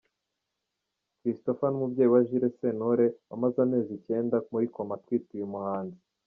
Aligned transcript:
Christopher 1.21 1.69
n'umubyeyi 1.71 2.11
wa 2.13 2.21
Jules 2.27 2.55
Sentore 2.59 3.07
wamaze 3.29 3.57
amezi 3.65 3.91
icyenda 3.99 4.35
muri 4.51 4.65
Koma 4.73 4.93
atwite 4.97 5.29
uyu 5.35 5.53
muhanzi. 5.53 5.99